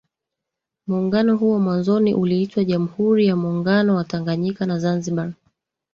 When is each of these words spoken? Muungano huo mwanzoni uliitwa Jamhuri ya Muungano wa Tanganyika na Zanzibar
Muungano 0.87 1.37
huo 1.37 1.59
mwanzoni 1.59 2.13
uliitwa 2.13 2.63
Jamhuri 2.63 3.27
ya 3.27 3.35
Muungano 3.35 3.95
wa 3.95 4.03
Tanganyika 4.03 4.65
na 4.65 4.79
Zanzibar 4.79 5.33